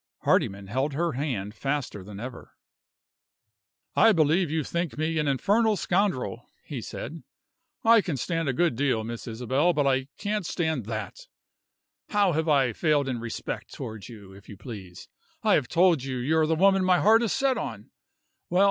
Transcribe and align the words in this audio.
Hardyman 0.23 0.65
held 0.65 0.93
her 0.93 1.11
hand 1.11 1.53
faster 1.53 2.03
than 2.03 2.19
ever. 2.19 2.55
"I 3.95 4.11
believe 4.13 4.49
you 4.49 4.63
think 4.63 4.97
me 4.97 5.19
an 5.19 5.27
infernal 5.27 5.75
scoundrel!" 5.77 6.49
he 6.63 6.81
said. 6.81 7.21
"I 7.83 8.01
can 8.01 8.17
stand 8.17 8.49
a 8.49 8.53
good 8.53 8.75
deal, 8.75 9.03
Miss 9.03 9.27
Isabel, 9.27 9.73
but 9.73 9.85
I 9.85 10.07
can't 10.17 10.43
stand 10.47 10.85
that. 10.87 11.27
How 12.09 12.31
have 12.31 12.49
I 12.49 12.73
failed 12.73 13.07
in 13.07 13.19
respect 13.19 13.75
toward 13.75 14.07
you, 14.09 14.33
if 14.33 14.49
you 14.49 14.57
please? 14.57 15.07
I 15.43 15.53
have 15.53 15.67
told 15.67 16.03
you 16.03 16.17
you're 16.17 16.47
the 16.47 16.55
woman 16.55 16.83
my 16.83 16.97
heart 16.97 17.21
is 17.21 17.31
set 17.31 17.59
on. 17.59 17.91
Well? 18.49 18.59